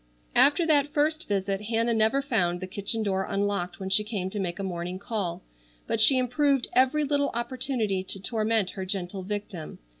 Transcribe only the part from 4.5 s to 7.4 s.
a morning call, but she improved every little